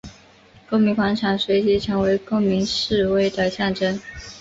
[0.67, 4.01] 公民广场随即成为公民示威的象征。